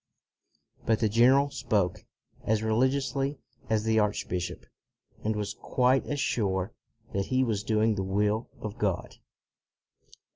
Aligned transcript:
But 0.83 0.97
the 0.99 1.07
general 1.07 1.51
spoke 1.51 2.05
as 2.43 2.63
religiously 2.63 3.37
as 3.69 3.83
the 3.83 3.99
archbishop, 3.99 4.65
and 5.23 5.35
was 5.35 5.53
quite 5.53 6.07
as 6.07 6.19
sure 6.19 6.73
that 7.13 7.27
he 7.27 7.43
was 7.43 7.61
doing 7.63 7.93
the 7.93 8.01
will 8.01 8.49
of 8.59 8.79
God. 8.79 9.17